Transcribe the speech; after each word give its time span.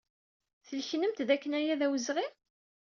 Tleknemt 0.67 1.19
dakken 1.27 1.57
aya 1.59 1.79
d 1.79 1.81
awezɣi? 1.85 2.27